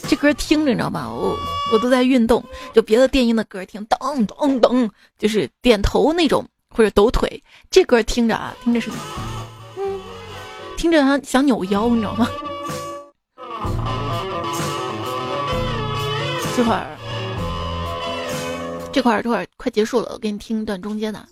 [0.07, 1.07] 这歌听着你知道吗？
[1.09, 1.37] 我
[1.73, 6.45] 我都在运动，就别的电音的歌听噔噔噔，就是点头那种。
[6.73, 8.89] 或者抖腿，这歌听着啊，听着是，
[10.77, 12.29] 听着像想扭腰，你知道吗？
[16.55, 16.97] 这会儿，
[18.93, 21.27] 这块儿，这块儿快结束了，我给你听一段中间的，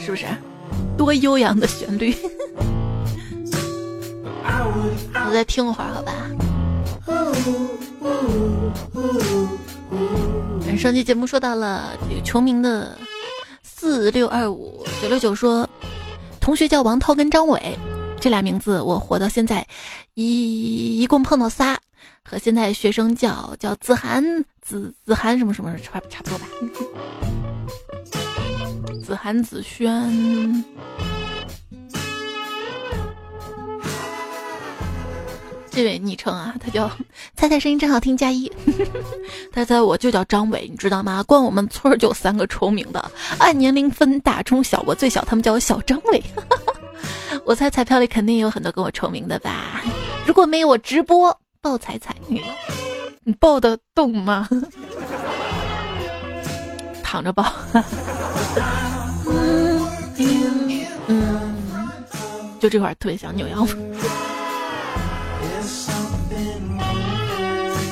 [0.00, 0.24] 是不是？
[0.96, 2.14] 多悠扬的旋律！
[4.44, 6.12] 我再听会儿，好吧？
[10.78, 12.96] 上期节目说到了这个重名的
[13.62, 15.68] 四六二五九六九说，
[16.38, 17.76] 同学叫王涛跟张伟，
[18.20, 19.66] 这俩名字我活到现在，
[20.14, 21.78] 一一共碰到仨，
[22.22, 24.22] 和现在学生叫叫子涵
[24.60, 26.46] 子子涵什么什么差差不多吧，
[29.06, 30.64] 子涵子轩。
[35.70, 36.90] 这位昵称啊，他叫
[37.36, 38.50] 猜猜声音真好听加一，
[39.54, 41.22] 猜猜我就叫张伟，你知道吗？
[41.22, 46.20] 光我们村儿就三个重名的，按年龄分大中小，我最小，他们叫我小张伟。
[47.46, 49.84] 我猜彩票里肯定有很多跟我重名的吧？
[50.26, 52.42] 如果没有我直播报彩彩，你
[53.22, 54.48] 你报得动吗？
[57.04, 57.44] 躺着抱。
[60.18, 61.54] 嗯，
[62.60, 63.66] 就这块特别想扭腰。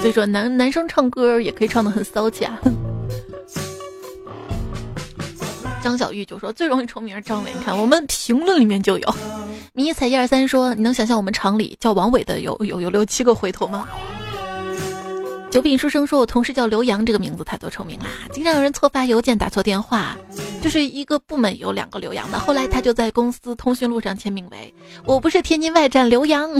[0.01, 2.59] 所以说，男男生唱歌也可以唱的很骚气啊。
[5.83, 9.15] 张小玉就说最容易出名张伟，你看我们评论里面就有。
[9.73, 13.89] 迷彩一二三说，你能想象我们厂里叫王伟的有有有六七个回头吗？
[15.51, 20.17] 九品书生说：“我同事叫刘洋，这个名字太多重名啦，经常有人错发邮件、打错电话。
[20.65, 24.75] 就是一个部门有两个刘洋的，后来他就在公司通讯录上签名为
[25.05, 26.51] ‘我不是天津外站刘洋’。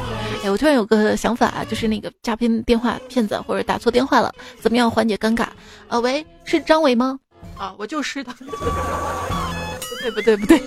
[0.42, 5.46] 哎，我突然有个想法啊，就是那个诈骗电话骗子或者打错电话了，怎么样缓解尴尬？
[5.88, 7.20] 啊，喂，是张伟吗？
[7.58, 8.32] 啊，我就是的。
[8.32, 8.46] 不
[10.00, 10.62] 对不对不对。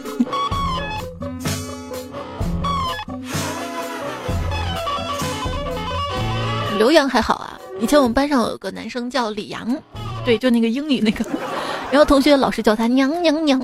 [6.78, 9.78] 刘洋还好啊，以前我们班上有个男生叫李阳，
[10.24, 11.26] 对，就那个英语那个，
[11.92, 13.62] 然后同学老师叫他娘娘娘。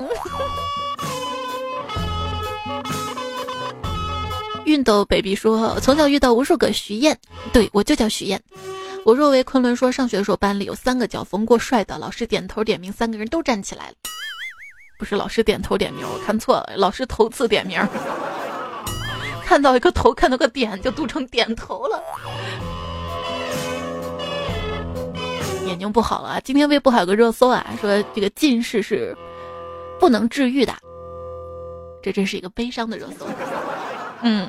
[4.66, 7.18] 熨斗 baby 说，从小遇到无数个徐燕，
[7.50, 8.38] 对我就叫徐燕。
[9.06, 13.94] 我若为昆仑说，上学的时候班里有三个叫冯过帅的，老师点头点名，三个人都站起来了。
[14.98, 17.80] 不是老师点头点名，我看错了，老师头次点名，
[19.46, 22.02] 看到一个头，看到个点，就读成点头了。
[25.66, 29.16] 眼睛不好了，今天微博还有个热搜啊，说这个近视是
[29.98, 30.74] 不能治愈的，
[32.02, 33.26] 这真是一个悲伤的热搜。
[34.22, 34.48] 嗯，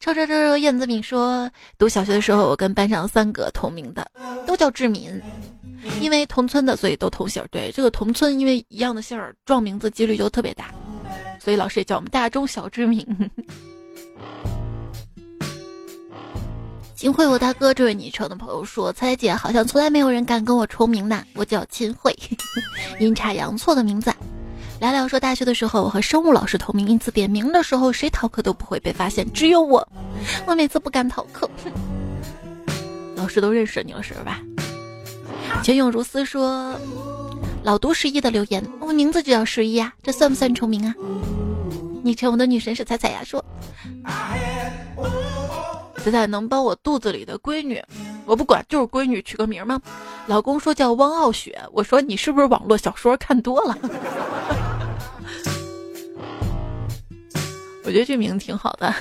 [0.00, 4.06] 超超超超燕子敏说，读小学的时候，我跟班上三个同名的
[4.46, 5.20] 都叫志敏，
[6.00, 7.42] 因为同村的，所以都同姓。
[7.50, 10.74] 对，这个同村因为一样的姓儿，撞名字几率就特别大，
[11.38, 13.06] 所以老师也叫我们大中小志敏。
[17.00, 22.14] 秦桧，我大哥，这位昵称的朋友说，猜姐好像从来没有人敢跟我重名呢，我叫秦桧，
[23.00, 24.12] 阴差阳错的名字。
[24.80, 29.88] 聊聊说，大学的时候我和生物老师同名，因此点名的时候谁逃课都不会被发现，只有我，
[30.44, 31.48] 我每次不敢逃课，
[33.16, 34.42] 老师都认识你了是吧？
[35.62, 36.78] 钱永如斯说，
[37.62, 40.94] 老读十一的留言，我名字就叫十一啊，这算不算重名啊？
[42.04, 43.42] 昵称我的女神是彩彩呀，说，
[46.02, 47.82] 彩彩能帮我肚子里的闺女，
[48.24, 49.80] 我不管，就是闺女取个名吗？
[50.26, 53.76] 老公说叫汪傲雪，我说你是不是网络小说看多了？
[57.84, 58.94] 我觉得这名字挺好的。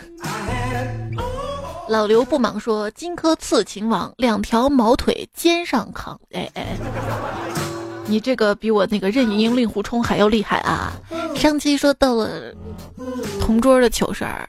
[1.88, 6.78] 老刘不忙说：“荆轲刺秦王，两条毛腿肩上扛。”哎哎，
[8.06, 10.94] 你这个比我那个任盈盈、令狐冲还要厉害啊！
[11.36, 12.54] 上期说到了
[13.40, 14.48] 同桌的糗事儿。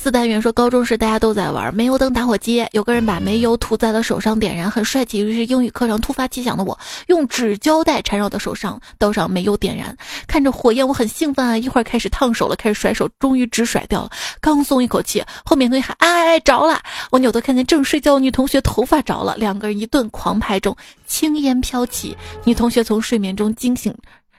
[0.00, 5.20] 四单元说，高中时大家都在玩煤油灯打火机，有个人把煤油涂在了手上点燃，很帅气。
[5.20, 9.96] 于是英语课上突发奇想的我，用纸胶带缠绕的手上倒上煤油点燃，
[10.28, 11.58] 看着火焰我很兴奋啊！
[11.58, 16.80] 一会儿开始烫手了，开始甩手，终于纸甩掉了，刚松一口气，后面同学喊哎哎着了！
[17.10, 20.76] 我扭头看见正睡觉的女同学头发着了，两个人一顿狂拍中，
[21.08, 23.92] 青烟飘起，女同学从睡眠中惊醒，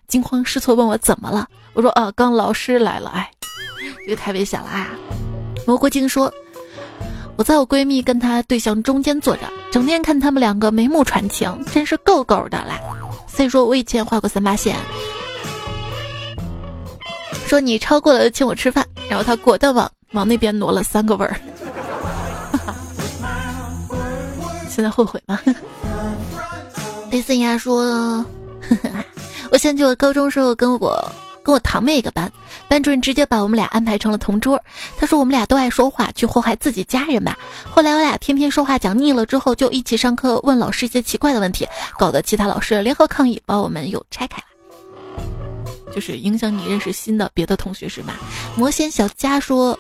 [0.08, 1.50] 惊慌失措问我怎么了？
[1.74, 3.30] 我说啊，刚老师来了，哎，
[4.06, 4.88] 这个太危险了啊！
[5.70, 6.34] 蘑菇精说
[7.38, 12.80] ：“我在我闺蜜跟她对象中间坐着，整天看他们两个眉目传情，真是够够的啦。”
[13.30, 14.76] 所以说我以前画过三八线，
[17.46, 21.40] 说你超过了请我吃饭，然后他果断往往那边挪了三个味儿。
[24.72, 25.40] 现在后悔吗？
[27.12, 28.26] 雷森牙说
[29.54, 31.00] ：“我想起我高中时候跟我。”
[31.50, 32.32] 跟我堂妹一个班，
[32.68, 34.62] 班主任直接把我们俩安排成了同桌。
[35.00, 37.40] 他说我们俩都爱说话，去祸害自己家人吧。
[37.72, 44.44] 后来我俩天天说话讲腻了之后，就一起上课问老师一些奇怪的问题，搞得其他老师联合抗议，把我们又拆开了。
[45.92, 48.14] 就是影响你认识新的别的同学是吧？
[48.56, 49.80] 魔仙小佳说，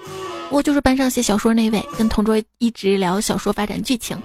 [0.50, 4.20] 我就是班上写小说那位，跟同桌一直聊小说发展剧情。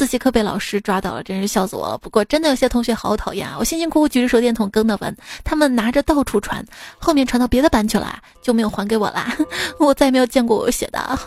[0.00, 1.98] 自习课被老师抓到了，真是笑死我了。
[1.98, 3.56] 不过真的有些同学好讨厌啊！
[3.58, 6.64] 我辛辛苦苦举着手电筒跟的文，他们拿着到处传，
[6.98, 9.36] 后面传到别的班去了，就没有还给我啦。
[9.78, 11.18] 我再也没有见过我写的，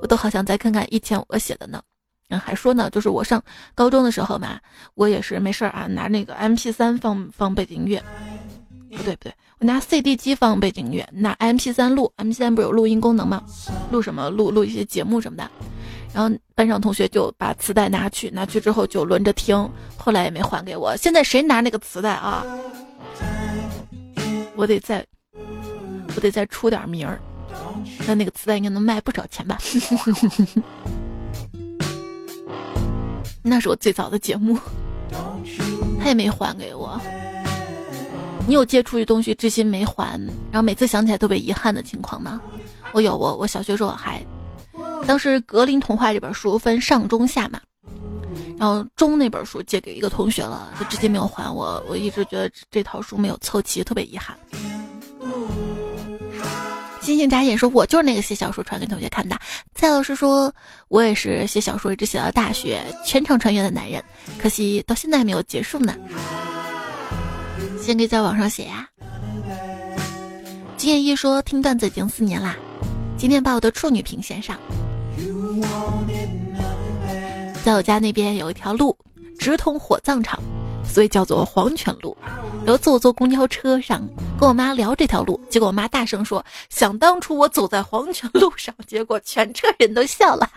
[0.00, 1.82] 我都好想再看看以前我写的呢。
[2.30, 3.42] 嗯，还说呢，就是我上
[3.74, 4.58] 高中的时候嘛，
[4.94, 8.02] 我也是没事儿啊，拿那个 M P 三放放背景音乐。
[8.96, 13.44] 不对不对，我拿 C D 机放背景音乐，拿 M P 三录，M P 三不是有录音功能吗？
[13.90, 14.30] 录什么？
[14.30, 15.50] 录录一些节目什么的。
[16.14, 20.96] 然后班上同学就把磁带拿去，拿去之后就轮着听，后来也没还给我。
[20.96, 22.46] 现在谁拿那个磁带啊？
[24.54, 25.04] 我得再，
[26.14, 27.18] 我得再出点名儿，
[28.06, 29.58] 那那个磁带应该能卖不少钱吧？
[33.42, 34.56] 那是我最早的节目，
[36.00, 37.00] 他也没还给我。
[38.46, 40.16] 你有借出去东西至今没还，
[40.52, 42.40] 然后每次想起来特别遗憾的情况吗？
[42.92, 44.24] 我有，我我小学时候还。
[45.06, 47.60] 当时《格林童话》这本书分上中下嘛，
[48.58, 51.82] 然后中那本书借给一个同学了，他至今没有还我。
[51.88, 54.36] 我一直觉得这套书没有凑齐，特别遗憾。
[57.02, 59.38] 星星眨眼说：“我就是那个写小说传给同学看的。”
[59.76, 60.50] 蔡老师说
[60.88, 64.02] ：“我也是写小说一直写到大学，全程穿越的男人，
[64.38, 65.94] 可惜到现在还没有结束呢。”
[67.78, 68.88] 先可以在网上写呀。
[70.78, 72.56] 金燕一说：“听段子已经四年啦，
[73.18, 74.58] 今天把我的处女屏献上。”
[77.64, 78.96] 在我家那边有一条路，
[79.38, 80.42] 直通火葬场。
[80.86, 82.14] 所以叫做黄泉路。
[82.66, 84.06] 有一次我坐公交车上
[84.38, 90.48] 跟我妈聊这条路，结果我妈大声说：“想当初我走在黄泉路上。”结果全车人都笑了。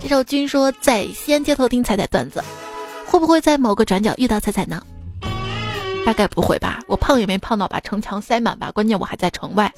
[0.00, 2.42] 这首君说在西安街头听彩彩段子，
[3.04, 4.80] 会不会在某个转角遇到彩彩呢？
[6.06, 9.70] 大概不会吧，我胖也没胖到把城墙塞满吧，关键我还在城外。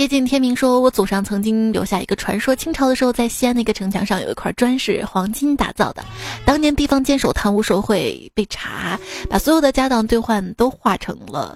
[0.00, 6.02] 夜尽天明说，我祖上曾经留下一个传说：清朝的时候，在西安那个城墙上有一块砖是黄金打造的。
[6.46, 8.98] 当年地方坚守贪污受贿被查，
[9.28, 11.54] 把所有的家当兑换都化成了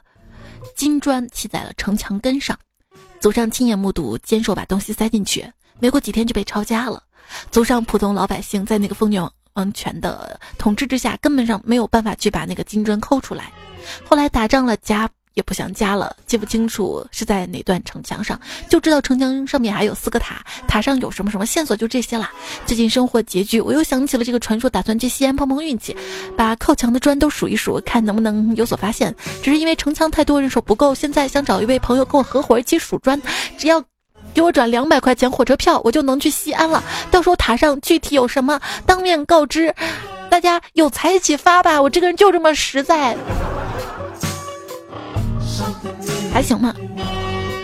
[0.76, 2.54] 金砖，砌在了城墙根上。
[3.18, 7.02] 祖上亲眼目睹坚守把东西塞进去，没过几天就被抄家了。
[7.50, 13.50] 祖上普通老百姓在那个风卷王权的统治之下，根本上没有办法去把那个金砖抠出来。
[14.06, 15.08] 后来打仗了，家。
[15.34, 22.30] 也不想加了，记不清楚是在哪段城墙上，就知道城墙上面还有四个塔，塔上有什么什么线索，就这些啦。
[22.64, 25.96] 最近生活拮据，我又想起了这个传说，打算去西安碰碰运气，
[26.36, 29.14] 把靠墙的砖都数一数，看能不能有所发现。
[29.42, 33.20] 只是因为城墙太多，人手不够，现在想找一位朋友跟我合伙一起数砖，
[33.58, 33.82] 只要
[34.32, 36.82] 给我转两百块钱火车票，我就能去西安了。
[37.10, 39.74] 到时候塔上具体有什么，当面告知，
[40.30, 41.82] 大家有财一起发吧。
[41.82, 43.16] 我这个人就这么实在。
[46.32, 46.74] 还行吧，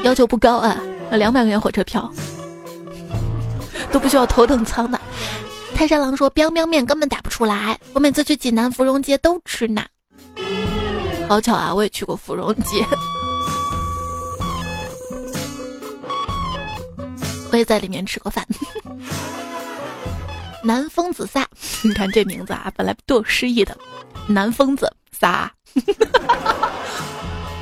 [0.04, 0.76] 要求不高啊，
[1.12, 2.10] 两百块钱火车票
[3.90, 5.00] 都不需要头等舱的。
[5.74, 9.82] 泰山狼说：“biang biang 面根本打不出来，我每次去济南芙蓉街都吃呢。”
[11.28, 12.84] 好巧啊，我也去过芙蓉街，
[17.50, 18.46] 我也在里面吃过饭。
[20.62, 21.46] 南疯子撒，
[21.82, 23.76] 你 看这名字啊，本来多有诗意的，
[24.26, 25.50] 南疯子撒。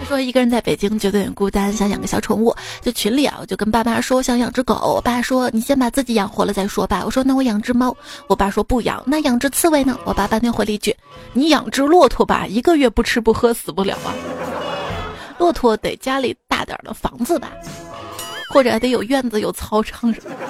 [0.08, 2.56] 说一个人在北京觉得有点孤单，想养个小宠物。
[2.80, 4.74] 就群里啊，我就跟爸妈说想养只狗。
[4.74, 7.02] 我爸说你先把自己养活了再说吧。
[7.04, 7.94] 我说那我养只猫。
[8.26, 10.00] 我爸说不养，那养只刺猬呢？
[10.06, 10.96] 我爸半天回了一句：
[11.34, 14.14] 你养只骆驼吧，一个月不吃不喝死不了啊。
[15.36, 17.52] 骆驼得家里大点的房子吧，
[18.54, 20.46] 或者得有院子有操场什么的。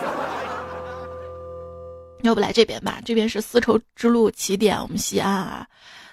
[2.23, 5.67] 要不来这边吧，这边是丝绸之路起点，我们西安啊。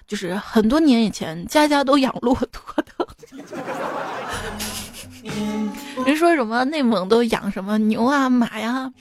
[0.08, 2.95] 就是很多年以前，家家都养骆驼的。
[6.06, 8.92] 人说什么内蒙都养什么牛啊马呀，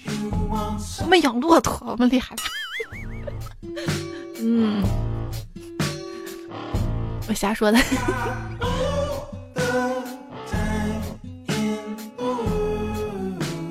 [1.01, 2.35] 我们养骆驼，我们厉害。
[4.41, 4.83] 嗯，
[7.27, 7.79] 我瞎说的。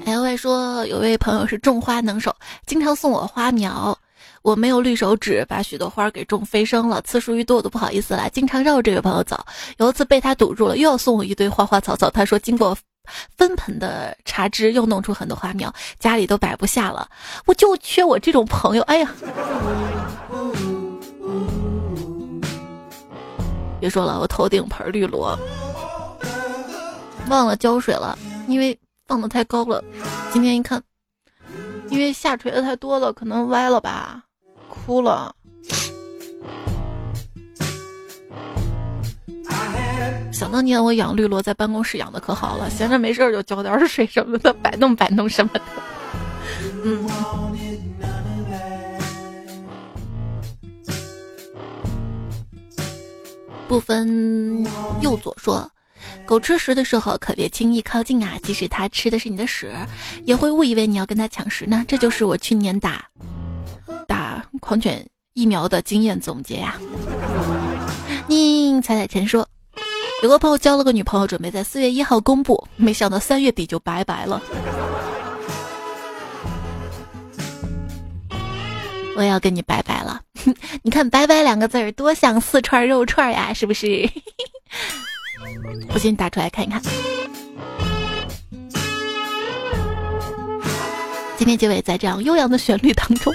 [0.07, 2.35] L Y 说，有位朋友是种花能手，
[2.67, 3.99] 经常送我花苗。
[4.45, 9.43] 我没有绿手指，把许多花给种飞升了，次数一多我都不好意思了，经常绕这位朋友走。
[9.79, 12.11] 有一次被他堵住了，又要送我一堆花花草草。
[12.11, 12.77] 他说经过
[13.39, 17.09] 分盆的茶枝，又弄出很多花苗，家里都摆不下了。
[17.47, 18.83] 我就缺我这种朋友。
[18.83, 19.11] 哎呀，
[23.81, 25.39] 别说了，我头顶盆绿萝，
[27.31, 29.83] 忘了浇水了，因为放的太高了。
[30.35, 30.83] 今天一看，
[31.89, 34.24] 因为下垂的太多了，可能歪了吧。
[34.85, 35.35] 哭了。
[40.33, 45.63] 想当年我养绿萝，在办公室养的可好了，闲着没事儿就浇点水什么的，摆弄摆弄什么的。
[46.85, 47.09] 嗯。
[53.67, 54.63] 不分
[55.01, 55.69] 右左说，
[56.27, 59.73] 狗吃食的时候可别轻易靠近啊，即使它吃的是你的屎，
[60.25, 61.85] 也会误以为你要跟它抢食呢。
[61.89, 63.05] 这就是我去年打。
[64.65, 66.77] 狂犬疫苗的经验总结呀！
[68.27, 69.47] 宁彩彩晨说，
[70.23, 74.41] 有个朋友交了个女朋友，准备在四月一号公布，没想到三月底就拜拜了。
[79.17, 80.23] 我也要跟你拜拜了，
[80.83, 84.09] 你看“拜拜”两个字儿多像四串肉串呀，是不是？
[85.93, 86.81] 我先打出来看一看。
[91.37, 93.33] 今天结尾在这样悠扬的旋律当中。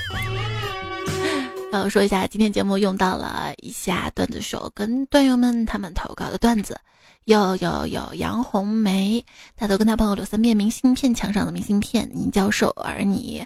[1.72, 6.80] 要说一下，今天节目用到了一下段子手跟段友们他们投稿的段子，
[7.26, 9.24] 有有有杨红梅，
[9.56, 13.46] 他都跟他朋友留三遍明信片，墙上的明信片，你教授，而你，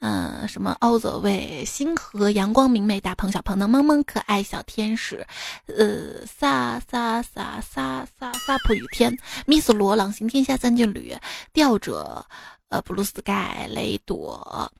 [0.00, 5.24] 嗯，什么奥泽卫，星河，阳光明媚，大鹏小鹏的萌萌可爱小天使，
[5.66, 9.16] 呃，撒撒撒撒撒撒普雨天
[9.46, 11.16] ，miss 罗朗行天下三剑侣，
[11.52, 12.26] 吊者，
[12.68, 14.72] 呃，布鲁斯盖雷朵。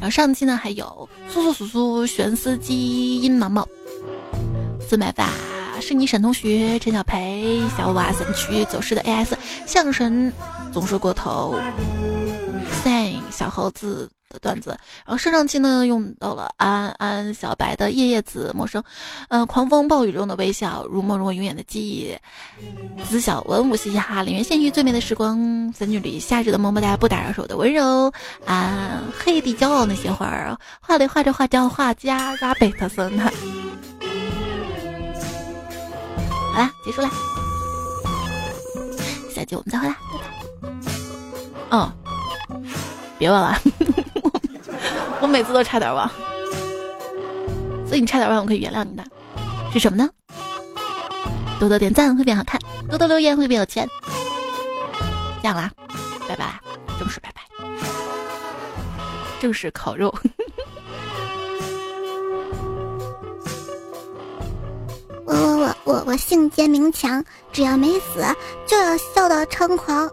[0.00, 3.66] 然后上期呢还有苏苏苏苏玄司机阴毛毛，
[4.80, 5.30] 四买法
[5.80, 9.32] 是你沈同学陈小培小瓦散区走失的 AS
[9.66, 10.32] 相声
[10.72, 11.54] 总是过头。
[12.82, 14.10] 三小猴子。
[14.32, 14.70] 的段子，
[15.04, 18.82] 然后上上期呢用到了安安小白的叶叶子陌生，
[19.28, 22.16] 嗯，狂风暴雨中的微笑，如梦如我永远的记忆，
[23.04, 28.10] 子小文武嘻嘻哈，林园仙鱼最美的时光，三句里夏日的么么哒不打扰手的温柔，
[28.46, 33.24] 啊，黑地骄傲那些花儿，画里画着画叫画家拉贝特森的，
[36.52, 37.10] 好啦，结束啦。
[39.34, 39.96] 下集我们再回来，
[41.70, 41.90] 嗯，
[43.18, 43.58] 别忘了，
[45.20, 46.10] 我每次都差点忘，
[47.86, 49.04] 所以你差点忘，我可以原谅你的，
[49.72, 50.08] 是什么呢？
[51.60, 53.88] 多多点赞会变好看，多多留言会变有钱。
[55.40, 55.70] 这样啦，
[56.28, 56.60] 拜拜，
[56.98, 57.42] 正式拜拜，
[59.40, 60.12] 正式烤肉。
[65.24, 68.24] 我我我我我姓坚名强，只要没死
[68.66, 70.10] 就要笑到猖狂。